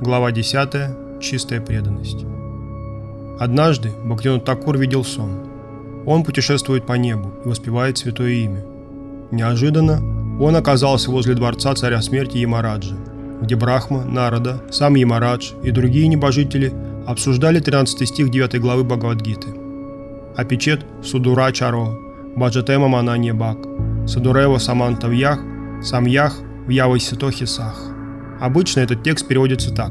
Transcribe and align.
Глава 0.00 0.32
10. 0.32 1.20
Чистая 1.20 1.60
преданность. 1.60 2.24
Однажды 3.38 3.90
Бхактивинод 4.02 4.46
Такур 4.46 4.78
видел 4.78 5.04
сон. 5.04 5.46
Он 6.06 6.24
путешествует 6.24 6.86
по 6.86 6.94
небу 6.94 7.34
и 7.44 7.48
воспевает 7.48 7.98
святое 7.98 8.30
имя. 8.30 8.64
Неожиданно 9.30 10.00
он 10.40 10.56
оказался 10.56 11.10
возле 11.10 11.34
дворца 11.34 11.74
царя 11.74 12.00
смерти 12.00 12.38
Ямараджа, 12.38 12.96
где 13.42 13.56
Брахма, 13.56 14.02
Нарада, 14.06 14.62
сам 14.70 14.94
Ямарадж 14.94 15.52
и 15.62 15.70
другие 15.70 16.08
небожители 16.08 16.72
обсуждали 17.06 17.60
13 17.60 18.08
стих 18.08 18.30
9 18.30 18.58
главы 18.58 18.84
Бхагавадгиты. 18.84 19.48
Апичет 20.34 20.80
Судурачаро, 21.04 21.98
Баджатема 22.36 22.88
Мананья 22.88 23.34
Бак, 23.34 23.58
Садурева 24.06 24.56
Самантавьях, 24.56 25.40
Самьях 25.82 26.38
Вьявай 26.66 27.00
Ситохи 27.00 27.44
Сах. 27.44 27.89
Обычно 28.40 28.80
этот 28.80 29.02
текст 29.02 29.28
переводится 29.28 29.72
так. 29.72 29.90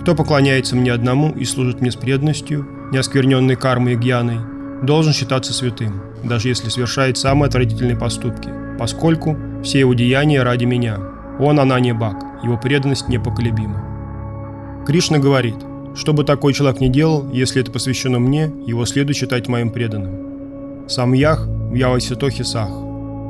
«Кто 0.00 0.14
поклоняется 0.14 0.74
мне 0.74 0.92
одному 0.92 1.30
и 1.30 1.44
служит 1.44 1.80
мне 1.80 1.92
с 1.92 1.96
преданностью, 1.96 2.66
не 2.90 2.98
оскверненной 2.98 3.54
кармой 3.54 3.92
и 3.92 3.96
гьяной, 3.96 4.38
должен 4.82 5.12
считаться 5.12 5.54
святым, 5.54 6.02
даже 6.24 6.48
если 6.48 6.68
совершает 6.68 7.16
самые 7.16 7.48
отвратительные 7.48 7.96
поступки, 7.96 8.50
поскольку 8.78 9.36
все 9.62 9.78
его 9.78 9.94
деяния 9.94 10.42
ради 10.42 10.64
меня. 10.64 10.98
Он 11.38 11.56
не 11.80 11.94
Бак, 11.94 12.22
его 12.42 12.58
преданность 12.58 13.08
непоколебима». 13.08 14.84
Кришна 14.86 15.18
говорит, 15.18 15.56
что 15.94 16.12
бы 16.12 16.24
такой 16.24 16.52
человек 16.52 16.80
ни 16.80 16.88
делал, 16.88 17.30
если 17.32 17.62
это 17.62 17.70
посвящено 17.70 18.18
мне, 18.18 18.52
его 18.66 18.84
следует 18.86 19.16
считать 19.16 19.48
моим 19.48 19.70
преданным. 19.70 20.88
Сам 20.88 21.12
Ях 21.12 21.46
в 21.46 21.74
Яваситохи 21.74 22.42
Сах. 22.42 22.70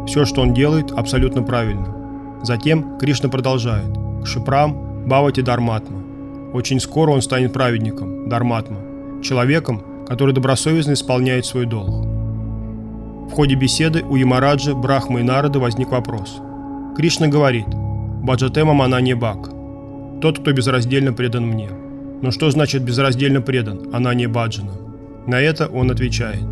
Все, 0.09 0.25
что 0.25 0.41
он 0.41 0.55
делает, 0.55 0.91
абсолютно 0.91 1.43
правильно. 1.43 1.95
Затем 2.43 2.99
Кришна 2.99 3.29
продолжает– 3.29 3.85
Шипрам 4.25 5.07
Бавати 5.07 5.43
Дарматма. 5.43 6.03
Очень 6.53 6.81
скоро 6.81 7.11
он 7.11 7.23
станет 7.23 7.53
праведником, 7.53 8.29
Дарматма, 8.29 8.79
человеком, 9.23 9.83
который 10.09 10.35
добросовестно 10.35 10.93
исполняет 10.93 11.47
свой 11.47 11.67
долг. 11.67 12.07
В 13.31 13.33
ходе 13.33 13.55
беседы 13.55 14.03
у 14.03 14.17
Ямараджа, 14.17 14.75
Брахмы 14.75 15.21
и 15.21 15.23
Народа 15.25 15.59
возник 15.59 15.91
вопрос. 15.91 16.41
Кришна 16.97 17.27
говорит 17.27 17.67
«Баджатема 18.23 18.73
Манани 18.75 19.15
Бак»– 19.15 19.51
«Тот, 20.21 20.39
кто 20.39 20.53
безраздельно 20.53 21.13
предан 21.13 21.47
мне». 21.47 21.69
Но 22.23 22.31
что 22.31 22.51
значит 22.51 22.83
безраздельно 22.83 23.43
предан, 23.43 23.91
она 23.93 24.15
не 24.15 24.27
Баджана? 24.27 24.73
На 25.27 25.41
это 25.41 25.67
он 25.67 25.91
отвечает 25.91 26.45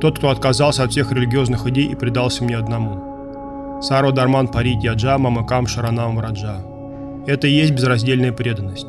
«Тот, 0.00 0.18
кто 0.18 0.30
отказался 0.30 0.82
от 0.82 0.90
всех 0.90 1.12
религиозных 1.12 1.66
идей 1.66 1.86
и 1.86 1.94
предался 1.94 2.44
мне 2.44 2.56
одному». 2.56 3.80
Саро 3.80 4.10
Дарман 4.10 4.48
Парит 4.48 4.82
Яджа 4.82 5.16
Мамакам 5.18 5.66
Шаранам 5.66 6.18
Раджа. 6.18 6.75
Это 7.26 7.48
и 7.48 7.50
есть 7.50 7.72
безраздельная 7.72 8.32
преданность. 8.32 8.86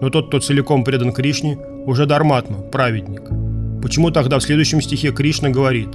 Но 0.00 0.10
тот, 0.10 0.28
кто 0.28 0.40
целиком 0.40 0.84
предан 0.84 1.12
Кришне, 1.12 1.58
уже 1.86 2.06
Дарматма, 2.06 2.58
праведник. 2.58 3.22
Почему 3.82 4.10
тогда 4.10 4.38
в 4.38 4.42
следующем 4.42 4.82
стихе 4.82 5.10
Кришна 5.10 5.48
говорит 5.48 5.88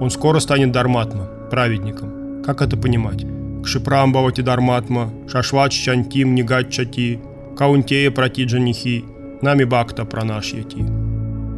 «Он 0.00 0.10
скоро 0.10 0.38
станет 0.38 0.70
Дарматма, 0.70 1.28
праведником»? 1.50 2.42
Как 2.44 2.62
это 2.62 2.76
понимать? 2.76 3.24
Кшипрамбавати 3.64 4.40
Дарматма, 4.40 5.12
Шашвач 5.28 5.72
Чантим 5.72 6.34
Нигачати, 6.34 7.20
Каунтея 7.56 8.10
Пратиджанихи, 8.10 9.04
Нами 9.40 9.64
Бхакта 9.64 10.04
Пранашьяти. 10.04 10.84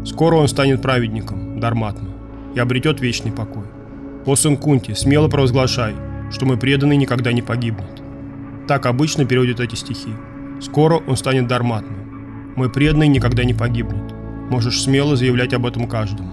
Скоро 0.07 0.37
он 0.37 0.49
станет 0.49 0.83
праведником, 0.83 1.61
Дарматма, 1.61 2.11
и 2.55 2.61
обретет 2.61 3.01
вечный 3.01 3.33
покой. 3.33 3.65
О 4.27 4.35
сын 4.37 4.57
Кунти, 4.57 4.95
смело 4.95 5.29
провозглашай, 5.29 5.95
что 6.31 6.47
мы 6.47 6.57
преданный 6.57 6.97
никогда 6.97 7.33
не 7.33 7.43
погибнет. 7.43 8.04
Так 8.67 8.87
обычно 8.87 9.27
переводят 9.27 9.61
эти 9.61 9.75
стихи. 9.75 10.11
Скоро 10.61 10.97
он 11.07 11.17
станет 11.17 11.47
дарматным. 11.47 12.55
Мой 12.57 12.71
преданный 12.71 13.09
никогда 13.09 13.45
не 13.45 13.53
погибнет. 13.53 14.15
Можешь 14.49 14.81
смело 14.81 15.17
заявлять 15.17 15.53
об 15.53 15.67
этом 15.67 15.87
каждому. 15.87 16.31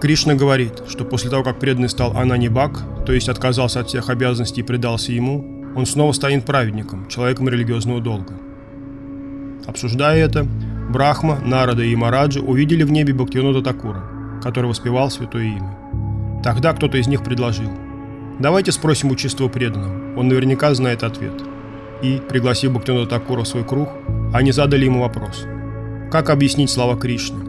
Кришна 0.00 0.34
говорит, 0.34 0.82
что 0.88 1.04
после 1.04 1.30
того, 1.30 1.42
как 1.42 1.58
преданный 1.58 1.88
стал 1.88 2.16
Ананибак, 2.16 3.04
то 3.04 3.12
есть 3.12 3.28
отказался 3.28 3.80
от 3.80 3.88
всех 3.88 4.10
обязанностей 4.10 4.60
и 4.60 4.64
предался 4.64 5.12
ему, 5.12 5.64
он 5.74 5.86
снова 5.86 6.12
станет 6.12 6.44
праведником, 6.44 7.08
человеком 7.08 7.48
религиозного 7.48 8.00
долга. 8.00 8.34
Обсуждая 9.66 10.24
это, 10.24 10.46
Брахма, 10.90 11.40
Нарада 11.44 11.82
и 11.82 11.96
Мараджа 11.96 12.40
увидели 12.40 12.84
в 12.84 12.92
небе 12.92 13.14
Бхактивинода 13.14 13.62
Такура, 13.62 14.02
который 14.42 14.66
воспевал 14.66 15.10
святое 15.10 15.44
имя. 15.44 15.76
Тогда 16.44 16.72
кто-то 16.74 16.98
из 16.98 17.08
них 17.08 17.24
предложил, 17.24 17.70
«Давайте 18.38 18.70
спросим 18.70 19.10
у 19.10 19.16
чистого 19.16 19.48
преданного, 19.48 20.18
он 20.18 20.28
наверняка 20.28 20.72
знает 20.74 21.02
ответ» 21.02 21.42
и, 22.02 22.20
пригласив 22.28 22.72
Бхактивинода 22.72 23.10
Такура 23.10 23.42
в 23.42 23.48
свой 23.48 23.64
круг, 23.64 23.88
они 24.32 24.52
задали 24.52 24.84
ему 24.84 25.00
вопрос. 25.00 25.44
Как 26.10 26.30
объяснить 26.30 26.70
слова 26.70 26.96
Кришны? 26.96 27.44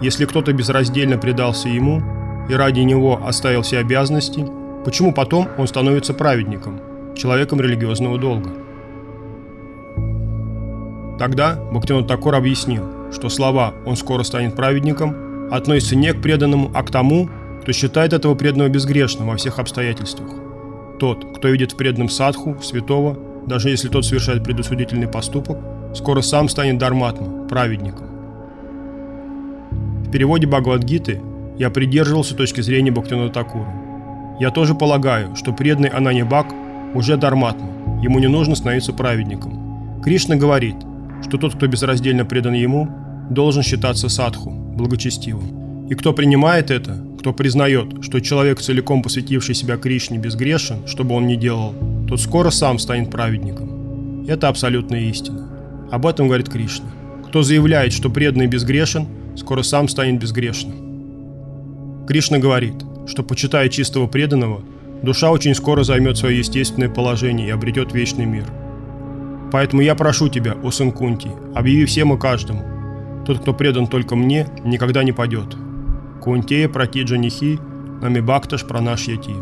Если 0.00 0.24
кто-то 0.24 0.52
безраздельно 0.52 1.18
предался 1.18 1.68
ему 1.68 2.02
и 2.48 2.54
ради 2.54 2.80
него 2.80 3.20
оставил 3.26 3.62
все 3.62 3.78
обязанности, 3.78 4.46
почему 4.84 5.12
потом 5.12 5.48
он 5.58 5.66
становится 5.66 6.14
праведником, 6.14 6.80
человеком 7.16 7.60
религиозного 7.60 8.18
долга? 8.18 8.50
Тогда 11.18 11.56
Бхактивинод 11.70 12.06
Такур 12.06 12.34
объяснил, 12.34 13.12
что 13.12 13.28
слова 13.28 13.74
«он 13.84 13.96
скоро 13.96 14.22
станет 14.22 14.56
праведником» 14.56 15.50
относятся 15.50 15.96
не 15.96 16.12
к 16.12 16.22
преданному, 16.22 16.70
а 16.72 16.82
к 16.82 16.90
тому, 16.90 17.28
кто 17.60 17.72
считает 17.72 18.12
этого 18.12 18.34
преданного 18.34 18.68
безгрешным 18.68 19.28
во 19.28 19.36
всех 19.36 19.58
обстоятельствах. 19.58 20.30
Тот, 20.98 21.36
кто 21.36 21.48
видит 21.48 21.72
в 21.72 21.76
преданном 21.76 22.08
садху, 22.08 22.56
святого, 22.62 23.18
даже 23.46 23.70
если 23.70 23.88
тот 23.88 24.04
совершает 24.04 24.44
предусудительный 24.44 25.08
поступок, 25.08 25.58
скоро 25.94 26.20
сам 26.20 26.48
станет 26.48 26.78
дарматма, 26.78 27.46
праведником. 27.48 28.06
В 30.04 30.10
переводе 30.10 30.46
Бхагавадгиты 30.46 31.20
я 31.58 31.70
придерживался 31.70 32.34
точки 32.34 32.60
зрения 32.60 32.90
Бхактина 32.90 33.28
Такура. 33.28 33.72
Я 34.40 34.50
тоже 34.50 34.74
полагаю, 34.74 35.36
что 35.36 35.52
преданный 35.52 35.90
Анани 35.90 36.22
Бак 36.22 36.46
уже 36.94 37.16
дарматма, 37.16 38.00
ему 38.02 38.18
не 38.18 38.26
нужно 38.26 38.54
становиться 38.54 38.92
праведником. 38.92 40.00
Кришна 40.02 40.36
говорит, 40.36 40.76
что 41.22 41.38
тот, 41.38 41.54
кто 41.54 41.66
безраздельно 41.66 42.24
предан 42.24 42.54
ему, 42.54 42.88
должен 43.30 43.62
считаться 43.62 44.08
садху, 44.08 44.50
благочестивым. 44.50 45.86
И 45.88 45.94
кто 45.94 46.12
принимает 46.12 46.70
это, 46.70 46.98
кто 47.18 47.32
признает, 47.32 48.02
что 48.02 48.20
человек, 48.20 48.60
целиком 48.60 49.02
посвятивший 49.02 49.54
себя 49.54 49.76
Кришне, 49.76 50.18
безгрешен, 50.18 50.86
что 50.86 51.04
бы 51.04 51.14
он 51.14 51.26
ни 51.26 51.34
делал, 51.34 51.74
тот 52.10 52.20
скоро 52.20 52.50
сам 52.50 52.80
станет 52.80 53.08
праведником. 53.08 54.26
Это 54.26 54.48
абсолютная 54.48 55.02
истина. 55.02 55.48
Об 55.92 56.06
этом 56.06 56.26
говорит 56.26 56.48
Кришна. 56.48 56.86
Кто 57.28 57.44
заявляет, 57.44 57.92
что 57.92 58.10
преданный 58.10 58.48
безгрешен, 58.48 59.06
скоро 59.36 59.62
сам 59.62 59.86
станет 59.86 60.20
безгрешным. 60.20 62.06
Кришна 62.08 62.38
говорит, 62.38 62.74
что, 63.06 63.22
почитая 63.22 63.68
чистого 63.68 64.08
преданного, 64.08 64.62
душа 65.04 65.30
очень 65.30 65.54
скоро 65.54 65.84
займет 65.84 66.18
свое 66.18 66.38
естественное 66.38 66.88
положение 66.88 67.46
и 67.46 67.52
обретет 67.52 67.94
вечный 67.94 68.26
мир. 68.26 68.46
Поэтому 69.52 69.80
я 69.80 69.94
прошу 69.94 70.28
тебя, 70.28 70.54
о 70.64 70.72
сын 70.72 70.90
Кунти, 70.90 71.30
объяви 71.54 71.84
всем 71.84 72.12
и 72.12 72.18
каждому, 72.18 72.64
тот, 73.24 73.38
кто 73.38 73.54
предан 73.54 73.86
только 73.86 74.16
мне, 74.16 74.48
никогда 74.64 75.04
не 75.04 75.12
падет. 75.12 75.56
Кунтея 76.20 76.68
пратиджа 76.68 77.16
нихи, 77.16 77.60
нами 78.02 78.18
бакташ 78.18 78.66
пранаш 78.66 79.06
яти. 79.06 79.34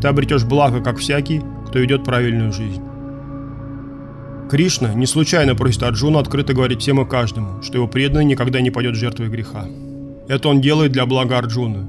Ты 0.00 0.08
обретешь 0.08 0.44
благо, 0.44 0.80
как 0.80 0.98
всякий, 0.98 1.42
кто 1.72 1.78
ведет 1.78 2.04
правильную 2.04 2.52
жизнь. 2.52 2.82
Кришна 4.50 4.92
не 4.92 5.06
случайно 5.06 5.54
просит 5.54 5.82
Арджуну 5.82 6.18
открыто 6.18 6.52
говорить 6.52 6.82
всем 6.82 7.00
и 7.00 7.08
каждому, 7.08 7.62
что 7.62 7.78
его 7.78 7.88
преданный 7.88 8.26
никогда 8.26 8.60
не 8.60 8.70
пойдет 8.70 8.94
жертвой 8.94 9.30
греха. 9.30 9.64
Это 10.28 10.50
он 10.50 10.60
делает 10.60 10.92
для 10.92 11.06
блага 11.06 11.38
Арджуны. 11.38 11.86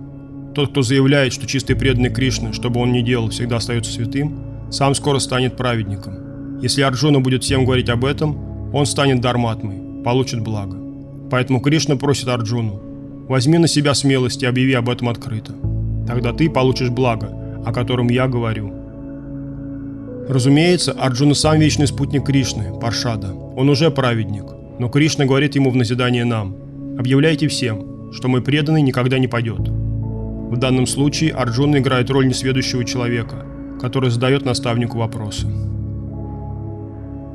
Тот, 0.55 0.71
кто 0.71 0.83
заявляет, 0.83 1.33
что 1.33 1.47
чистый 1.47 1.75
преданный 1.75 2.11
Кришны, 2.11 2.53
что 2.53 2.69
бы 2.69 2.79
он 2.79 2.93
ни 2.93 3.01
делал, 3.01 3.29
всегда 3.29 3.57
остается 3.57 3.91
святым, 3.91 4.69
сам 4.71 4.95
скоро 4.95 5.19
станет 5.19 5.57
праведником. 5.57 6.61
Если 6.61 6.81
Арджуна 6.81 7.19
будет 7.19 7.43
всем 7.43 7.65
говорить 7.65 7.89
об 7.89 8.05
этом, 8.05 8.71
он 8.73 8.85
станет 8.85 9.19
дарматмой, 9.19 10.03
получит 10.05 10.39
благо. 10.39 10.77
Поэтому 11.29 11.59
Кришна 11.59 11.97
просит 11.97 12.29
Арджуну, 12.29 12.81
Возьми 13.27 13.57
на 13.57 13.67
себя 13.67 13.93
смелость 13.95 14.43
и 14.43 14.45
объяви 14.45 14.75
об 14.75 14.89
этом 14.89 15.09
открыто. 15.09 15.53
Тогда 16.07 16.31
ты 16.31 16.49
получишь 16.49 16.89
благо, 16.89 17.29
о 17.65 17.73
котором 17.73 18.09
я 18.09 18.29
говорю. 18.29 18.82
Разумеется, 20.27 20.93
Арджуна 20.93 21.33
сам 21.33 21.59
вечный 21.59 21.87
спутник 21.87 22.25
Кришны, 22.25 22.79
Паршада. 22.79 23.33
Он 23.33 23.69
уже 23.69 23.91
праведник, 23.91 24.45
но 24.79 24.87
Кришна 24.87 25.25
говорит 25.25 25.55
ему 25.55 25.69
в 25.69 25.75
назидание 25.75 26.23
нам. 26.23 26.55
Объявляйте 26.97 27.47
всем, 27.47 28.11
что 28.13 28.29
мой 28.29 28.41
преданный 28.41 28.81
никогда 28.81 29.19
не 29.19 29.27
пойдет. 29.27 29.59
В 29.59 30.55
данном 30.55 30.87
случае 30.87 31.31
Арджуна 31.31 31.77
играет 31.77 32.09
роль 32.09 32.27
несведущего 32.27 32.85
человека, 32.85 33.45
который 33.81 34.09
задает 34.09 34.45
наставнику 34.45 34.97
вопросы. 34.97 35.47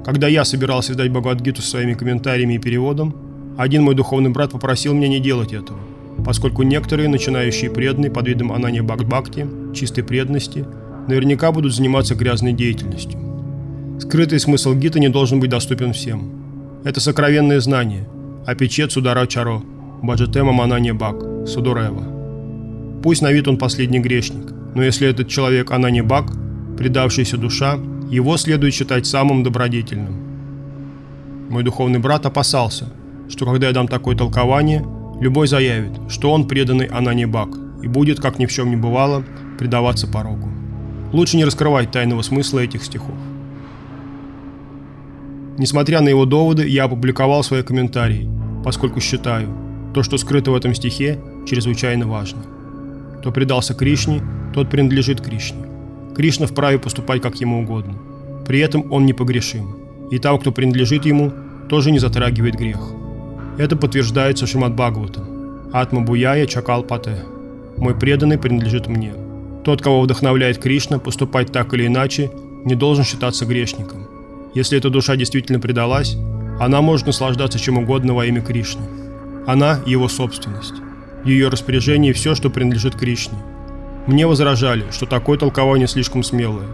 Когда 0.05 0.26
я 0.29 0.46
собирался 0.46 0.94
сдать 0.94 1.11
Бхагавадгиту 1.11 1.61
своими 1.61 1.93
комментариями 1.93 2.55
и 2.55 2.58
переводом, 2.58 3.14
один 3.58 3.82
мой 3.82 3.94
духовный 3.94 4.31
брат 4.31 4.52
попросил 4.52 4.94
меня 4.94 5.08
не 5.08 5.20
делать 5.20 5.52
этого, 5.52 5.81
поскольку 6.25 6.62
некоторые 6.62 7.11
начинающие 7.11 7.70
преданные 7.70 8.11
под 8.11 8.26
видом 8.29 8.52
Анания 8.52 8.82
Бхакти, 8.82 9.46
чистой 9.75 10.05
преданности, 10.05 10.64
наверняка 11.09 11.53
будут 11.53 11.75
заниматься 11.75 12.15
грязной 12.15 12.53
деятельностью. 12.53 13.19
Скрытый 14.01 14.39
смысл 14.39 14.75
гита 14.75 15.01
не 15.01 15.09
должен 15.09 15.41
быть 15.41 15.51
доступен 15.51 15.93
всем. 15.93 16.81
Это 16.85 17.01
сокровенное 17.01 17.61
знание. 17.61 18.09
Апичет 18.47 18.93
Судара 18.93 19.27
Чаро, 19.27 19.63
Баджатема 20.03 20.53
Манане 20.53 20.93
Бак, 20.93 21.17
Судурева. 21.47 23.01
Пусть 23.03 23.23
на 23.23 23.33
вид 23.33 23.49
он 23.49 23.59
последний 23.59 23.99
грешник, 23.99 24.53
но 24.75 24.83
если 24.83 25.09
этот 25.09 25.29
человек 25.29 25.71
Анани 25.71 26.01
Бак, 26.01 26.31
предавшаяся 26.77 27.37
душа, 27.37 27.79
его 28.11 28.37
следует 28.37 28.75
считать 28.75 29.07
самым 29.07 29.43
добродетельным. 29.43 31.49
Мой 31.51 31.63
духовный 31.63 31.99
брат 31.99 32.27
опасался, 32.27 32.93
что 33.29 33.47
когда 33.47 33.69
я 33.69 33.73
дам 33.73 33.89
такое 33.89 34.17
толкование, 34.17 34.85
любой 35.21 35.49
заявит, 35.49 35.93
что 36.09 36.33
он 36.33 36.47
преданный 36.47 36.87
Анани 36.87 37.25
Бак 37.25 37.49
и 37.83 37.89
будет, 37.89 38.21
как 38.21 38.39
ни 38.39 38.47
в 38.47 38.53
чем 38.53 38.71
не 38.71 38.77
бывало, 38.77 39.25
предаваться 39.59 40.07
пороку. 40.07 40.49
Лучше 41.13 41.37
не 41.37 41.45
раскрывать 41.45 41.91
тайного 41.91 42.23
смысла 42.23 42.61
этих 42.61 42.85
стихов. 42.85 43.15
Несмотря 45.57 46.01
на 46.01 46.09
его 46.09 46.25
доводы, 46.25 46.69
я 46.69 46.85
опубликовал 46.85 47.43
свои 47.43 47.63
комментарии, 47.63 48.31
поскольку 48.65 49.01
считаю, 49.01 49.49
то, 49.95 50.03
что 50.03 50.19
скрыто 50.19 50.51
в 50.51 50.55
этом 50.55 50.75
стихе, 50.75 51.19
чрезвычайно 51.47 52.07
важно. 52.07 52.43
Кто 53.19 53.33
предался 53.33 53.75
Кришне, 53.75 54.23
тот 54.55 54.71
принадлежит 54.71 55.21
Кришне. 55.21 55.67
Кришна 56.15 56.47
вправе 56.47 56.79
поступать 56.79 57.23
как 57.23 57.41
ему 57.41 57.63
угодно. 57.63 57.95
При 58.47 58.61
этом 58.61 58.93
он 58.93 59.07
непогрешим. 59.07 59.77
И 60.11 60.19
того, 60.19 60.39
кто 60.39 60.53
принадлежит 60.53 61.07
ему, 61.07 61.33
тоже 61.69 61.91
не 61.91 61.99
затрагивает 61.99 62.55
грех. 62.55 62.81
Это 63.59 63.77
подтверждается 63.77 64.47
Шимат 64.47 64.75
Бхагаватом. 64.75 65.71
Атма 65.73 66.03
Буяя 66.03 66.47
Чакал 66.47 66.83
Пате. 66.83 67.25
Мой 67.77 67.95
преданный 67.95 68.39
принадлежит 68.39 68.87
мне. 68.87 69.13
Тот, 69.69 69.82
кого 69.82 70.00
вдохновляет 70.00 70.56
Кришна 70.56 70.99
поступать 70.99 71.53
так 71.53 71.75
или 71.75 71.87
иначе, 71.87 72.31
не 72.65 72.75
должен 72.75 73.05
считаться 73.05 73.44
грешником. 73.44 74.09
Если 74.55 74.79
эта 74.79 74.88
душа 74.88 75.15
действительно 75.15 75.61
предалась, 75.61 76.17
она 76.59 76.81
может 76.81 77.06
наслаждаться 77.06 77.59
чем 77.59 77.76
угодно 77.76 78.15
во 78.15 78.25
имя 78.25 78.41
Кришны. 78.41 78.81
Она– 79.47 79.81
его 79.87 80.09
собственность. 80.09 80.73
В 81.23 81.26
ее 81.26 81.49
распоряжении 81.49 82.12
все, 82.12 82.35
что 82.35 82.49
принадлежит 82.49 82.94
Кришне. 82.94 83.37
Мне 84.06 84.26
возражали, 84.26 84.87
что 84.91 85.05
такое 85.05 85.37
толкование 85.37 85.87
слишком 85.87 86.23
смелое. 86.23 86.69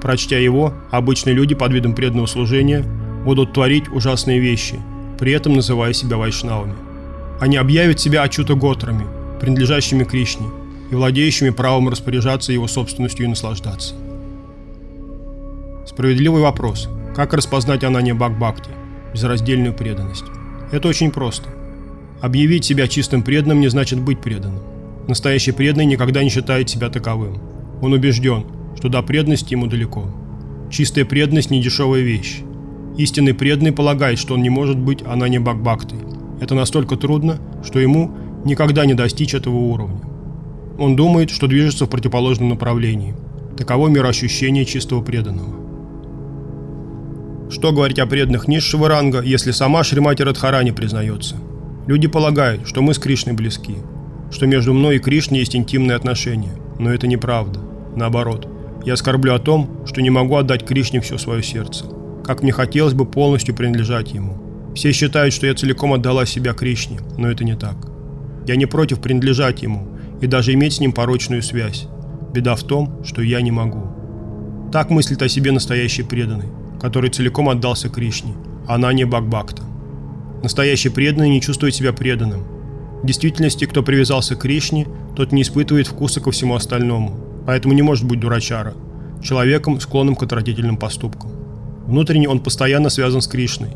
Прочтя 0.00 0.38
его, 0.38 0.72
обычные 0.90 1.34
люди 1.34 1.54
под 1.54 1.74
видом 1.74 1.94
преданного 1.94 2.24
служения 2.24 2.82
будут 3.22 3.52
творить 3.52 3.90
ужасные 3.90 4.40
вещи, 4.40 4.80
при 5.18 5.32
этом 5.32 5.52
называя 5.52 5.92
себя 5.92 6.16
вайшнавами. 6.16 6.72
Они 7.38 7.58
объявят 7.58 8.00
себя 8.00 8.22
Ачута 8.22 8.54
Готрами, 8.54 9.04
принадлежащими 9.40 10.04
Кришне, 10.04 10.46
и 10.90 10.94
владеющими 10.94 11.50
правом 11.50 11.88
распоряжаться 11.88 12.52
его 12.52 12.66
собственностью 12.66 13.26
и 13.26 13.28
наслаждаться. 13.28 13.94
Справедливый 15.86 16.42
вопрос. 16.42 16.88
Как 17.14 17.32
распознать 17.32 17.84
Анания 17.84 18.14
Бхакти, 18.14 18.70
безраздельную 19.12 19.74
преданность? 19.74 20.24
Это 20.72 20.88
очень 20.88 21.10
просто. 21.10 21.48
Объявить 22.20 22.64
себя 22.64 22.86
чистым 22.86 23.22
преданным 23.22 23.60
не 23.60 23.68
значит 23.68 24.00
быть 24.00 24.20
преданным. 24.20 24.62
Настоящий 25.08 25.52
преданный 25.52 25.86
никогда 25.86 26.22
не 26.22 26.30
считает 26.30 26.68
себя 26.68 26.90
таковым. 26.90 27.40
Он 27.82 27.92
убежден, 27.92 28.46
что 28.76 28.88
до 28.88 29.02
преданности 29.02 29.54
ему 29.54 29.66
далеко. 29.66 30.14
Чистая 30.70 31.04
преданность– 31.04 31.50
не 31.50 31.62
дешевая 31.62 32.02
вещь. 32.02 32.40
Истинный 32.96 33.34
преданный 33.34 33.72
полагает, 33.72 34.18
что 34.18 34.34
он 34.34 34.42
не 34.42 34.50
может 34.50 34.78
быть 34.78 35.02
Анани 35.02 35.38
Бхакбхактой. 35.38 35.98
Это 36.40 36.54
настолько 36.54 36.96
трудно, 36.96 37.38
что 37.64 37.80
ему 37.80 38.14
никогда 38.44 38.86
не 38.86 38.94
достичь 38.94 39.34
этого 39.34 39.56
уровня. 39.56 40.00
Он 40.80 40.96
думает, 40.96 41.30
что 41.30 41.46
движется 41.46 41.84
в 41.84 41.90
противоположном 41.90 42.48
направлении. 42.48 43.14
Таково 43.56 43.86
мироощущение 43.86 44.64
чистого 44.64 45.00
преданного. 45.02 45.54
Что 47.50 47.70
говорить 47.70 48.00
о 48.00 48.06
преданных 48.06 48.48
низшего 48.48 48.88
ранга, 48.88 49.22
если 49.22 49.52
сама 49.52 49.84
Шримати 49.84 50.22
Радхарани 50.22 50.72
признается– 50.72 51.36
Люди 51.90 52.06
полагают, 52.06 52.68
что 52.68 52.82
мы 52.82 52.94
с 52.94 53.00
Кришной 53.00 53.34
близки, 53.34 53.74
что 54.30 54.46
между 54.46 54.72
мной 54.72 54.96
и 54.96 54.98
Кришной 55.00 55.40
есть 55.40 55.56
интимные 55.56 55.96
отношения, 55.96 56.52
но 56.78 56.92
это 56.92 57.08
неправда. 57.08 57.58
Наоборот, 57.96 58.46
я 58.84 58.96
скорблю 58.96 59.34
о 59.34 59.40
том, 59.40 59.84
что 59.86 60.00
не 60.00 60.08
могу 60.08 60.36
отдать 60.36 60.64
Кришне 60.64 61.00
все 61.00 61.18
свое 61.18 61.42
сердце, 61.42 61.86
как 62.24 62.44
мне 62.44 62.52
хотелось 62.52 62.94
бы 62.94 63.06
полностью 63.06 63.56
принадлежать 63.56 64.12
ему. 64.12 64.36
Все 64.76 64.92
считают, 64.92 65.34
что 65.34 65.48
я 65.48 65.54
целиком 65.54 65.92
отдала 65.92 66.26
себя 66.26 66.52
Кришне, 66.52 67.00
но 67.18 67.28
это 67.28 67.42
не 67.42 67.56
так. 67.56 67.74
Я 68.46 68.54
не 68.54 68.66
против 68.66 69.00
принадлежать 69.00 69.62
ему 69.62 69.88
и 70.20 70.26
даже 70.26 70.52
иметь 70.52 70.74
с 70.74 70.80
ним 70.80 70.92
порочную 70.92 71.42
связь. 71.42 71.86
Беда 72.32 72.54
в 72.54 72.62
том, 72.62 73.04
что 73.04 73.22
я 73.22 73.40
не 73.40 73.50
могу. 73.50 73.82
Так 74.72 74.90
мыслит 74.90 75.22
о 75.22 75.28
себе 75.28 75.52
настоящий 75.52 76.02
преданный, 76.02 76.48
который 76.80 77.10
целиком 77.10 77.48
отдался 77.48 77.88
Кришне, 77.88 78.34
а 78.68 78.76
она 78.76 78.92
не 78.92 79.04
Бакбакта. 79.04 79.62
Настоящий 80.42 80.88
преданный 80.88 81.28
не 81.28 81.40
чувствует 81.40 81.74
себя 81.74 81.92
преданным. 81.92 82.44
В 83.02 83.06
действительности, 83.06 83.64
кто 83.64 83.82
привязался 83.82 84.36
к 84.36 84.40
Кришне, 84.40 84.86
тот 85.16 85.32
не 85.32 85.42
испытывает 85.42 85.86
вкуса 85.86 86.20
ко 86.20 86.30
всему 86.30 86.54
остальному, 86.54 87.16
поэтому 87.46 87.74
не 87.74 87.82
может 87.82 88.06
быть 88.06 88.20
дурачара, 88.20 88.74
человеком, 89.22 89.80
склонным 89.80 90.14
к 90.14 90.22
отвратительным 90.22 90.76
поступкам. 90.76 91.30
Внутренне 91.86 92.28
он 92.28 92.40
постоянно 92.40 92.90
связан 92.90 93.20
с 93.20 93.26
Кришной, 93.26 93.70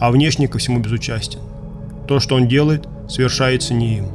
а 0.00 0.10
внешне 0.10 0.48
ко 0.48 0.58
всему 0.58 0.80
безучастен. 0.80 1.40
То, 2.08 2.18
что 2.18 2.34
он 2.34 2.48
делает, 2.48 2.88
совершается 3.08 3.74
не 3.74 3.98
им. 3.98 4.06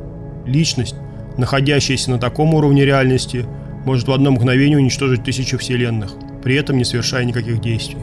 Личность, 0.46 0.96
находящаяся 1.38 2.12
на 2.12 2.20
таком 2.20 2.54
уровне 2.54 2.86
реальности, 2.86 3.46
может 3.86 4.08
в 4.08 4.12
одно 4.12 4.32
мгновение 4.32 4.78
уничтожить 4.78 5.24
тысячу 5.24 5.58
вселенных, 5.58 6.14
при 6.44 6.56
этом 6.56 6.78
не 6.78 6.86
совершая 6.86 7.26
никаких 7.26 7.62
действий. 7.62 8.00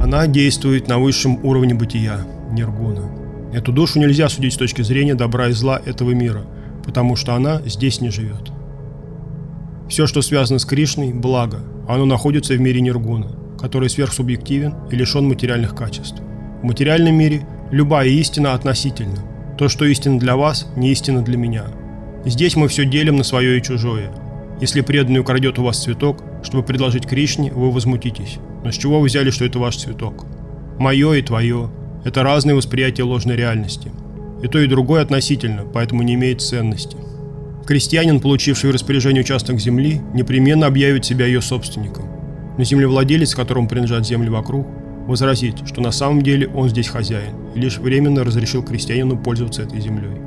Она 0.00 0.26
действует 0.26 0.88
на 0.88 0.98
высшем 0.98 1.44
уровне 1.44 1.74
бытия, 1.74 2.20
ниргуна. 2.52 3.10
Эту 3.52 3.72
душу 3.72 3.98
нельзя 3.98 4.28
судить 4.28 4.54
с 4.54 4.58
точки 4.58 4.82
зрения 4.82 5.14
добра 5.14 5.48
и 5.48 5.52
зла 5.52 5.80
этого 5.84 6.10
мира, 6.10 6.42
потому 6.84 7.16
что 7.16 7.34
она 7.34 7.62
здесь 7.64 8.00
не 8.00 8.10
живет. 8.10 8.52
Все, 9.88 10.06
что 10.06 10.20
связано 10.20 10.58
с 10.58 10.64
Кришной– 10.64 11.12
благо, 11.14 11.60
оно 11.88 12.04
находится 12.04 12.54
в 12.54 12.60
мире 12.60 12.80
Ниргуна, 12.80 13.30
который 13.60 13.88
сверхсубъективен 13.88 14.74
и 14.90 14.96
лишен 14.96 15.28
материальных 15.28 15.74
качеств. 15.74 16.20
В 16.62 16.64
материальном 16.64 17.14
мире 17.14 17.46
любая 17.70 18.08
истина 18.08 18.52
относительна. 18.52 19.18
То, 19.56 19.68
что 19.68 19.84
истина 19.84 20.18
для 20.18 20.36
вас, 20.36 20.68
не 20.76 20.90
истина 20.90 21.22
для 21.22 21.36
меня. 21.36 21.64
Здесь 22.26 22.56
мы 22.56 22.66
все 22.66 22.84
делим 22.84 23.14
на 23.14 23.22
свое 23.22 23.56
и 23.56 23.62
чужое. 23.62 24.10
Если 24.60 24.80
преданный 24.80 25.20
украдет 25.20 25.60
у 25.60 25.62
вас 25.62 25.84
цветок, 25.84 26.24
чтобы 26.42 26.64
предложить 26.64 27.06
Кришне, 27.06 27.52
вы 27.52 27.70
возмутитесь. 27.70 28.38
Но 28.64 28.72
с 28.72 28.76
чего 28.76 28.98
вы 28.98 29.06
взяли, 29.06 29.30
что 29.30 29.44
это 29.44 29.60
ваш 29.60 29.76
цветок? 29.76 30.26
Мое 30.76 31.12
и 31.12 31.22
твое, 31.22 31.70
это 32.04 32.24
разные 32.24 32.56
восприятия 32.56 33.04
ложной 33.04 33.36
реальности. 33.36 33.92
И 34.42 34.48
то, 34.48 34.58
и 34.58 34.66
другое 34.66 35.02
относительно, 35.02 35.62
поэтому 35.72 36.02
не 36.02 36.14
имеет 36.14 36.40
ценности. 36.40 36.96
Крестьянин, 37.64 38.18
получивший 38.18 38.70
в 38.70 38.72
распоряжение 38.72 39.22
участок 39.22 39.60
земли, 39.60 40.00
непременно 40.12 40.66
объявит 40.66 41.04
себя 41.04 41.26
ее 41.26 41.40
собственником. 41.40 42.06
Но 42.58 42.64
землевладелец, 42.64 43.36
которому 43.36 43.68
принадлежат 43.68 44.04
земли 44.04 44.30
вокруг, 44.30 44.66
возразит, 45.06 45.58
что 45.64 45.80
на 45.80 45.92
самом 45.92 46.22
деле 46.22 46.48
он 46.48 46.70
здесь 46.70 46.88
хозяин 46.88 47.36
и 47.54 47.60
лишь 47.60 47.78
временно 47.78 48.24
разрешил 48.24 48.64
крестьянину 48.64 49.16
пользоваться 49.16 49.62
этой 49.62 49.80
землей. 49.80 50.25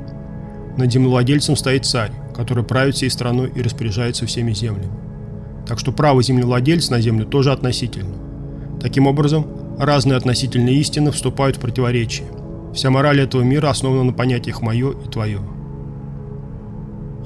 Над 0.76 0.92
землевладельцем 0.92 1.56
стоит 1.56 1.84
царь, 1.84 2.12
который 2.34 2.64
правит 2.64 2.94
всей 2.94 3.10
страной 3.10 3.52
и 3.54 3.62
распоряжается 3.62 4.26
всеми 4.26 4.52
землями. 4.52 4.92
Так 5.66 5.78
что 5.78 5.92
право 5.92 6.22
землевладельца 6.22 6.92
на 6.92 7.00
землю 7.00 7.26
тоже 7.26 7.52
относительно. 7.52 8.14
Таким 8.80 9.06
образом, 9.06 9.46
разные 9.78 10.16
относительные 10.16 10.76
истины 10.76 11.10
вступают 11.10 11.56
в 11.56 11.60
противоречие. 11.60 12.26
Вся 12.74 12.90
мораль 12.90 13.20
этого 13.20 13.42
мира 13.42 13.68
основана 13.68 14.04
на 14.04 14.12
понятиях 14.12 14.62
«моё» 14.62 14.92
и 14.92 15.08
«твоё». 15.08 15.40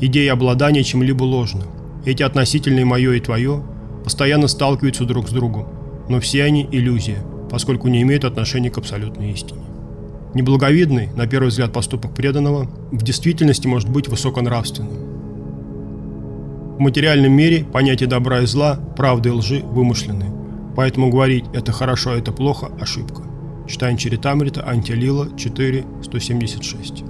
Идея 0.01 0.33
обладания 0.33 0.83
чем-либо 0.83 1.23
ложна. 1.23 1.63
Эти 2.05 2.23
относительные 2.23 2.85
«моё» 2.85 3.13
и 3.13 3.21
«твоё» 3.21 3.63
постоянно 4.03 4.49
сталкиваются 4.49 5.05
друг 5.05 5.29
с 5.29 5.33
другом, 5.33 5.69
но 6.09 6.21
все 6.21 6.45
они– 6.45 6.69
иллюзия, 6.73 7.19
поскольку 7.51 7.89
не 7.89 8.03
имеют 8.03 8.25
отношения 8.25 8.71
к 8.71 8.79
абсолютной 8.79 9.33
истине. 9.33 9.63
Неблаговидный, 10.35 11.09
на 11.17 11.27
первый 11.27 11.49
взгляд, 11.49 11.73
поступок 11.73 12.15
преданного 12.15 12.69
в 12.91 13.03
действительности 13.03 13.67
может 13.67 13.89
быть 13.89 14.09
высоконравственным. 14.09 15.15
В 16.77 16.81
материальном 16.81 17.33
мире 17.33 17.65
понятия 17.65 18.07
добра 18.07 18.41
и 18.41 18.47
зла, 18.47 18.81
правды 18.97 19.29
и 19.29 19.33
лжи 19.33 19.61
вымышлены, 19.61 20.35
Поэтому 20.77 21.11
говорить 21.11 21.45
«это 21.53 21.73
хорошо, 21.73 22.11
а 22.11 22.17
это 22.17 22.33
плохо»– 22.33 22.71
ошибка. 22.81 23.23
Читаем 23.69 23.97
Чаритамрита, 23.97 24.69
Антилила, 24.69 25.29
4, 25.37 25.85
176. 26.03 27.03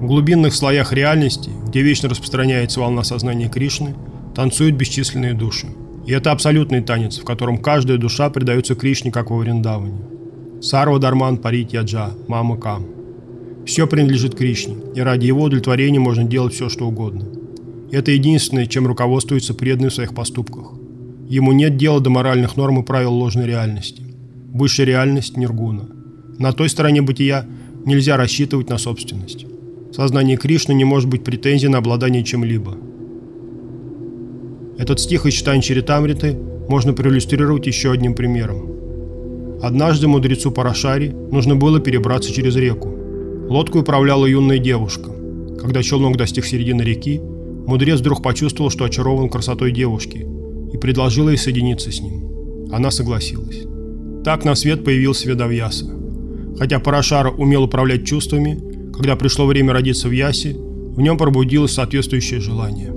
В 0.00 0.06
глубинных 0.06 0.54
слоях 0.54 0.92
реальности, 0.92 1.50
где 1.66 1.82
вечно 1.82 2.08
распространяется 2.08 2.80
волна 2.80 3.04
сознания 3.04 3.48
Кришны, 3.48 3.94
танцуют 4.34 4.76
бесчисленные 4.76 5.34
души. 5.34 5.68
И 6.06 6.12
это 6.12 6.32
абсолютный 6.32 6.82
танец, 6.82 7.18
в 7.18 7.24
котором 7.24 7.58
каждая 7.58 7.98
душа 7.98 8.30
предается 8.30 8.74
Кришне, 8.74 9.10
как 9.10 9.30
во 9.30 9.38
Вриндаване. 9.38 10.17
Сарва 10.60 10.98
Дарман 10.98 11.38
Парит 11.38 11.72
Яджа, 11.72 12.10
Мама 12.26 12.56
Кам. 12.56 12.86
Все 13.66 13.86
принадлежит 13.86 14.34
Кришне, 14.34 14.76
и 14.94 15.00
ради 15.00 15.26
его 15.26 15.42
удовлетворения 15.42 16.00
можно 16.00 16.24
делать 16.24 16.54
все, 16.54 16.68
что 16.68 16.86
угодно. 16.86 17.26
Это 17.92 18.10
единственное, 18.10 18.66
чем 18.66 18.86
руководствуется 18.86 19.54
преданный 19.54 19.90
в 19.90 19.94
своих 19.94 20.14
поступках– 20.14 20.72
Ему 21.28 21.52
нет 21.52 21.76
дела 21.76 22.00
до 22.00 22.08
моральных 22.08 22.56
норм 22.56 22.80
и 22.80 22.82
правил 22.82 23.12
ложной 23.12 23.46
реальности. 23.46 24.02
Высшая 24.54 24.86
реальность– 24.86 25.36
Ниргуна. 25.36 25.86
На 26.38 26.52
той 26.52 26.70
стороне 26.70 27.02
бытия 27.02 27.44
нельзя 27.84 28.16
рассчитывать 28.16 28.70
на 28.70 28.78
собственность. 28.78 29.44
В 29.90 29.94
сознании 29.94 30.36
Кришны 30.36 30.72
не 30.72 30.84
может 30.84 31.10
быть 31.10 31.24
претензий 31.24 31.68
на 31.68 31.78
обладание 31.78 32.24
чем-либо. 32.24 32.78
Этот 34.78 35.00
стих 35.00 35.26
из 35.26 35.34
читания 35.34 35.60
Чаритамриты 35.60 36.34
можно 36.66 36.94
проиллюстрировать 36.94 37.66
еще 37.66 37.92
одним 37.92 38.14
примером. 38.14 38.66
Однажды 39.60 40.06
мудрецу 40.06 40.52
Парашари 40.52 41.08
нужно 41.08 41.56
было 41.56 41.80
перебраться 41.80 42.32
через 42.32 42.54
реку. 42.56 42.94
Лодку 43.48 43.80
управляла 43.80 44.26
юная 44.26 44.58
девушка. 44.58 45.10
Когда 45.60 45.82
челнок 45.82 46.16
достиг 46.16 46.44
середины 46.44 46.82
реки, 46.82 47.20
мудрец 47.20 47.98
вдруг 47.98 48.22
почувствовал, 48.22 48.70
что 48.70 48.84
очарован 48.84 49.28
красотой 49.28 49.72
девушки, 49.72 50.26
и 50.72 50.76
предложил 50.76 51.28
ей 51.28 51.36
соединиться 51.36 51.90
с 51.90 52.00
ним. 52.00 52.70
Она 52.70 52.90
согласилась. 52.90 53.64
Так 54.24 54.44
на 54.44 54.54
свет 54.54 54.84
появился 54.84 55.28
Ведавьяса. 55.28 55.86
Хотя 56.58 56.78
Парашара 56.78 57.30
умел 57.30 57.64
управлять 57.64 58.06
чувствами, 58.06 58.92
когда 58.92 59.16
пришло 59.16 59.46
время 59.46 59.72
родиться 59.72 60.08
в 60.08 60.12
Ясе, 60.12 60.54
в 60.54 61.00
нем 61.00 61.16
пробудилось 61.16 61.72
соответствующее 61.72 62.40
желание. 62.40 62.88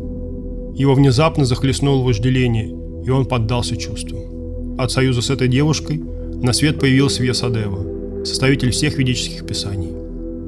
Его 0.76 0.94
внезапно 0.94 1.46
захлестнуло 1.46 2.04
вожделение, 2.04 2.76
и 3.06 3.10
он 3.10 3.26
поддался 3.26 3.78
чувствам. 3.78 4.78
От 4.80 4.92
союза 4.92 5.22
с 5.22 5.30
этой 5.30 5.48
девушкой 5.48 6.02
на 6.42 6.54
свет 6.54 6.80
появился 6.80 7.22
Вьясадева, 7.22 8.26
составитель 8.26 8.72
всех 8.72 8.98
ведических 8.98 9.46
писаний. 9.46 9.90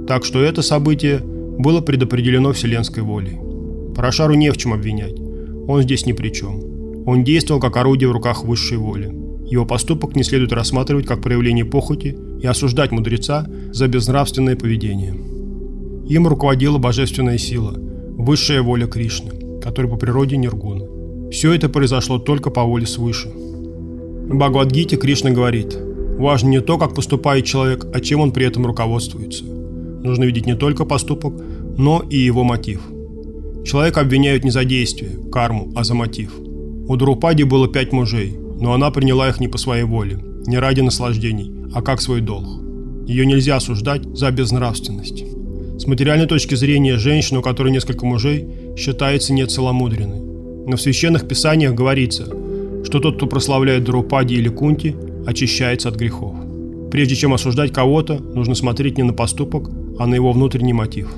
Так 0.08 0.26
что 0.26 0.42
это 0.42 0.62
событие 0.62 1.20
было 1.20 1.82
предопределено 1.82 2.52
вселенской 2.52 3.04
волей. 3.04 3.38
Парашару 3.96 4.34
не 4.34 4.52
в 4.52 4.58
чем 4.58 4.74
обвинять, 4.74 5.16
он 5.68 5.84
здесь 5.84 6.06
ни 6.06 6.14
при 6.14 6.30
чем. 6.30 7.06
Он 7.06 7.24
действовал 7.24 7.62
как 7.62 7.78
орудие 7.78 8.10
в 8.10 8.14
руках 8.14 8.44
высшей 8.44 8.78
воли. 8.78 9.14
Его 9.46 9.66
поступок 9.66 10.16
не 10.16 10.24
следует 10.24 10.52
рассматривать 10.52 11.06
как 11.06 11.22
проявление 11.22 11.66
похоти 11.66 12.18
и 12.42 12.48
осуждать 12.48 12.92
мудреца 12.92 13.46
за 13.72 13.88
безнравственное 13.88 14.56
поведение. 14.56 15.14
Им 16.08 16.28
руководила 16.28 16.80
божественная 16.80 17.38
сила, 17.38 17.74
высшая 17.76 18.62
воля 18.62 18.88
Кришны, 18.88 19.60
который 19.62 19.90
по 19.90 19.98
природе 19.98 20.38
ниргуна. 20.38 20.86
Все 21.32 21.54
это 21.54 21.70
произошло 21.70 22.20
только 22.20 22.50
по 22.50 22.64
воле 22.64 22.86
свыше. 22.86 23.32
В 24.28 24.36
Бхагавадгите 24.36 24.96
Кришна 24.96 25.32
говорит, 25.32 25.78
важно 26.18 26.50
не 26.50 26.62
то, 26.62 26.78
как 26.78 26.96
поступает 26.96 27.46
человек, 27.46 27.86
а 27.94 28.00
чем 28.00 28.22
он 28.22 28.32
при 28.32 28.46
этом 28.46 28.66
руководствуется. 28.66 29.44
Нужно 29.46 30.24
видеть 30.24 30.46
не 30.46 30.56
только 30.56 30.86
поступок, 30.86 31.34
но 31.78 32.04
и 32.10 32.18
его 32.18 32.44
мотив. 32.44 32.82
Человека 33.66 34.02
обвиняют 34.02 34.44
не 34.44 34.50
за 34.50 34.66
действие, 34.66 35.12
карму, 35.32 35.72
а 35.76 35.84
за 35.84 35.94
мотив. 35.94 36.32
У 36.88 36.96
Друпади 36.96 37.44
было 37.44 37.68
пять 37.68 37.92
мужей, 37.92 38.38
но 38.60 38.74
она 38.74 38.92
приняла 38.92 39.30
их 39.30 39.40
не 39.40 39.48
по 39.48 39.58
своей 39.58 39.84
воле, 39.84 40.20
не 40.48 40.58
ради 40.58 40.82
наслаждений, 40.82 41.52
а 41.74 41.82
как 41.82 42.02
свой 42.02 42.22
долг. 42.22 42.48
Ее 43.08 43.26
нельзя 43.26 43.58
осуждать 43.58 44.04
за 44.18 44.32
безнравственность. 44.32 45.24
С 45.78 45.86
материальной 45.86 46.28
точки 46.28 46.56
зрения, 46.56 46.98
женщина, 46.98 47.40
у 47.40 47.44
которой 47.44 47.72
несколько 47.72 48.06
мужей, 48.06 48.48
считается 48.78 49.34
нецеломудренной. 49.34 50.22
Но 50.66 50.78
в 50.78 50.82
священных 50.82 51.28
писаниях 51.28 51.74
говорится, 51.74 52.28
что 52.84 53.00
тот, 53.00 53.18
кто 53.18 53.28
прославляет 53.28 53.84
Друпади 53.84 54.36
или 54.36 54.50
Кунти, 54.50 54.96
очищается 55.26 55.90
от 55.90 55.96
грехов. 55.96 56.36
Прежде 56.92 57.16
чем 57.16 57.34
осуждать 57.34 57.74
кого-то, 57.74 58.20
нужно 58.20 58.56
смотреть 58.56 58.98
не 58.98 59.04
на 59.04 59.14
поступок, 59.14 59.70
а 59.98 60.06
на 60.06 60.16
его 60.16 60.32
внутренний 60.32 60.74
мотив. 60.74 61.10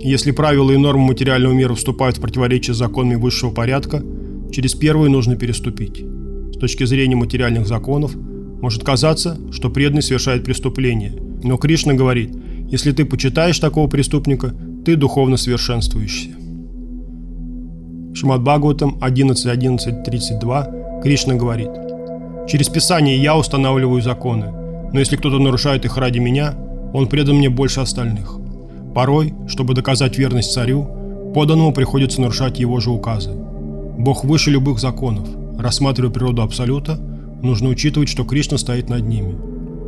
Если 0.00 0.30
правила 0.30 0.70
и 0.70 0.76
нормы 0.76 1.08
материального 1.08 1.52
мира 1.52 1.74
вступают 1.74 2.18
в 2.18 2.20
противоречие 2.20 2.74
с 2.74 2.78
законами 2.78 3.16
высшего 3.16 3.50
порядка, 3.50 4.02
через 4.52 4.74
первые 4.74 5.10
нужно 5.10 5.36
переступить. 5.36 6.04
С 6.54 6.58
точки 6.58 6.84
зрения 6.84 7.16
материальных 7.16 7.66
законов, 7.66 8.14
может 8.16 8.84
казаться, 8.84 9.38
что 9.50 9.70
преданный 9.70 10.02
совершает 10.02 10.44
преступление, 10.44 11.14
но 11.42 11.56
Кришна 11.56 11.94
говорит– 11.94 12.34
если 12.74 12.92
ты 12.92 13.04
почитаешь 13.04 13.58
такого 13.58 13.88
преступника, 13.88 14.54
ты 14.84 14.96
духовно 14.96 15.36
совершенствуешься. 15.36 16.30
Шимат 18.14 18.40
Бхагаватам 18.42 18.98
11.11.32 19.00 21.02
Кришна 21.02 21.34
говорит 21.34 21.70
«Через 22.48 22.68
Писание 22.68 23.20
я 23.20 23.36
устанавливаю 23.36 24.00
законы, 24.00 24.52
но 24.92 25.00
если 25.00 25.16
кто-то 25.16 25.40
нарушает 25.40 25.84
их 25.84 25.96
ради 25.96 26.20
меня, 26.20 26.54
он 26.92 27.08
предан 27.08 27.38
мне 27.38 27.50
больше 27.50 27.80
остальных. 27.80 28.38
Порой, 28.94 29.34
чтобы 29.48 29.74
доказать 29.74 30.16
верность 30.16 30.52
царю, 30.52 31.32
поданному 31.34 31.72
приходится 31.72 32.20
нарушать 32.20 32.60
его 32.60 32.78
же 32.78 32.90
указы. 32.90 33.32
Бог 33.32 34.22
выше 34.22 34.52
любых 34.52 34.78
законов. 34.78 35.26
Рассматривая 35.58 36.12
природу 36.12 36.42
Абсолюта, 36.42 37.00
нужно 37.42 37.68
учитывать, 37.68 38.08
что 38.08 38.22
Кришна 38.22 38.58
стоит 38.58 38.88
над 38.88 39.08
ними. 39.08 39.34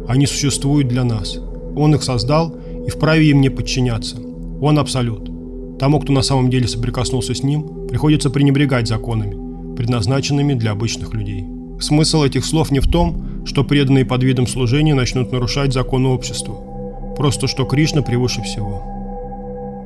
Они 0.09 0.27
существуют 0.27 0.89
для 0.89 1.05
нас. 1.05 1.39
Он 1.77 1.95
их 1.95 2.03
создал 2.03 2.57
и 2.85 2.91
вправе 2.91 3.31
им 3.31 3.41
не 3.41 3.51
подчиняться. 3.51 4.17
Он 4.61 4.81
абсолют. 4.81 5.36
Тому, 5.79 6.01
кто 6.01 6.13
на 6.13 6.23
самом 6.23 6.51
деле 6.51 6.67
соприкоснулся 6.67 7.35
с 7.35 7.43
ним, 7.43 7.87
приходится 7.89 8.31
пренебрегать 8.31 8.89
законами, 8.89 9.75
предназначенными 9.77 10.55
для 10.55 10.71
обычных 10.71 11.13
людей. 11.13 11.45
Смысл 11.81 12.25
этих 12.25 12.47
слов 12.47 12.71
не 12.71 12.81
в 12.81 12.87
том, 12.87 13.45
что 13.45 13.63
преданные 13.63 14.07
под 14.07 14.23
видом 14.23 14.47
служения 14.47 14.95
начнут 14.95 15.31
нарушать 15.31 15.75
законы 15.75 16.09
общества, 16.09 16.55
просто 17.17 17.47
что 17.47 17.65
Кришна 17.65 18.01
превыше 18.01 18.43
всего. 18.43 18.83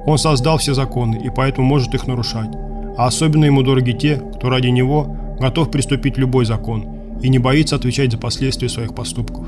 Он 0.07 0.17
создал 0.17 0.59
все 0.59 0.75
законы 0.75 1.21
и 1.25 1.31
поэтому 1.35 1.67
может 1.67 1.95
их 1.95 2.07
нарушать, 2.07 2.51
а 2.97 3.07
особенно 3.07 3.45
ему 3.45 3.63
дороги 3.63 3.93
те, 3.93 4.23
кто 4.37 4.49
ради 4.49 4.69
него 4.69 5.17
готов 5.41 5.71
приступить 5.71 6.17
любой 6.17 6.45
закон 6.45 6.87
и 7.23 7.29
не 7.29 7.39
боится 7.39 7.77
отвечать 7.77 8.13
за 8.13 8.19
последствия 8.19 8.69
своих 8.69 8.95
поступков. 8.95 9.47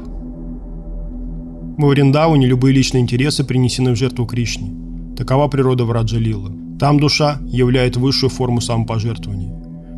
В 1.78 1.86
Вриндауне 1.86 2.46
любые 2.46 2.74
личные 2.74 3.02
интересы 3.02 3.44
принесены 3.44 3.92
в 3.92 3.96
жертву 3.96 4.26
Кришне. 4.26 4.81
Такова 5.16 5.48
природа 5.48 5.84
Враджа 5.84 6.18
Лила. 6.18 6.50
Там 6.78 6.98
душа 6.98 7.38
являет 7.46 7.96
высшую 7.96 8.30
форму 8.30 8.60
самопожертвования. 8.60 9.52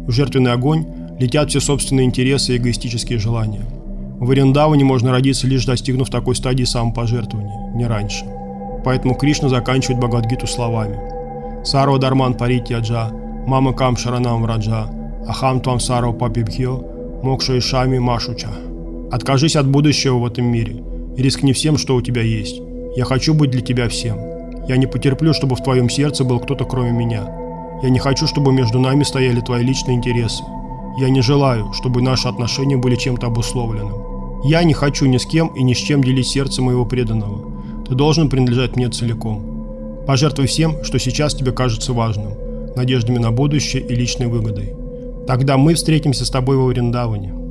В 0.06 0.11
жертвенный 0.11 0.52
огонь 0.52 0.87
летят 1.18 1.50
все 1.50 1.61
собственные 1.61 2.06
интересы 2.06 2.54
и 2.54 2.56
эгоистические 2.56 3.18
желания. 3.18 3.66
В 4.21 4.26
Вриндауне 4.26 4.85
можно 4.85 5.11
родиться 5.11 5.47
лишь 5.47 5.64
достигнув 5.64 6.11
такой 6.11 6.35
стадии 6.35 6.64
самопожертвования, 6.64 7.75
не 7.75 7.87
раньше. 7.87 8.25
Поэтому 8.85 9.14
Кришна 9.14 9.49
заканчивает 9.49 9.99
Бхагавадгиту 9.99 10.47
словами 10.47 10.99
«Сарва 11.64 11.99
Дарман 11.99 12.35
Паритьяджа, 12.35 13.11
Мама 13.47 13.73
Кам 13.73 13.97
Шаранам 13.97 14.42
Враджа, 14.42 14.88
Ахам 15.26 15.61
Твам 15.61 15.80
Сарва 15.80 16.12
Папибхьо, 16.12 16.83
Мокша 17.23 17.59
Ишами 17.59 17.99
Машуча». 17.99 18.49
Откажись 19.11 19.56
от 19.56 19.66
будущего 19.66 20.18
в 20.18 20.26
этом 20.26 20.47
мире– 20.47 20.83
и 21.16 21.23
рискни 21.23 21.52
всем, 21.52 21.78
что 21.78 21.94
у 21.97 22.02
тебя 22.02 22.23
есть. 22.23 22.61
Я 22.97 23.04
хочу 23.04 23.35
быть 23.35 23.50
для 23.50 23.61
тебя 23.61 23.88
всем. 23.88 24.34
Я 24.66 24.76
не 24.76 24.87
потерплю, 24.87 25.35
чтобы 25.35 25.56
в 25.56 25.62
твоем 25.62 25.90
сердце 25.90 26.25
был 26.25 26.40
кто-то 26.40 26.64
кроме 26.64 26.92
меня. 26.92 27.28
Я 27.83 27.90
не 27.90 27.99
хочу, 27.99 28.26
чтобы 28.26 28.52
между 28.52 28.78
нами 28.80 29.02
стояли 29.02 29.40
твои 29.40 29.62
личные 29.62 29.97
интересы. 29.97 30.42
Я 30.99 31.11
не 31.11 31.21
желаю, 31.21 31.73
чтобы 31.73 32.00
наши 32.00 32.28
отношения 32.28 32.76
были 32.76 32.97
чем-то 32.97 33.26
обусловленным. 33.26 34.42
Я 34.44 34.62
не 34.62 34.73
хочу 34.73 35.06
ни 35.06 35.18
с 35.18 35.26
кем 35.26 35.49
и 35.49 35.62
ни 35.62 35.75
с 35.75 35.78
чем 35.78 36.02
делить 36.02 36.28
сердце 36.28 36.62
моего 36.62 36.87
преданного. 36.87 37.85
Ты 37.87 37.94
должен 37.94 38.30
принадлежать 38.30 38.76
мне 38.76 38.88
целиком. 38.88 40.04
Пожертвуй 40.06 40.47
всем, 40.47 40.83
что 40.83 40.99
сейчас 40.99 41.35
тебе 41.35 41.52
кажется 41.52 41.92
важным, 41.92 42.33
надеждами 42.75 43.18
на 43.18 43.33
будущее 43.33 43.83
и 43.83 43.94
личной 43.94 44.28
выгодой. 44.28 44.75
Тогда 45.26 45.59
мы 45.59 45.75
встретимся 45.75 46.25
с 46.25 46.30
тобой 46.30 46.56
во 46.56 46.66
Вриндаване. 46.66 47.43